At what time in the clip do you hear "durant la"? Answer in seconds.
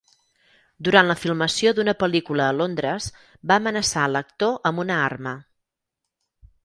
0.87-1.15